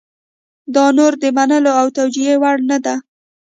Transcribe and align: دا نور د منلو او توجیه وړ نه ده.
دا 0.75 0.85
نور 0.97 1.13
د 1.23 1.25
منلو 1.37 1.71
او 1.79 1.87
توجیه 1.97 2.33
وړ 2.41 2.57
نه 2.69 2.77
ده. 2.85 2.95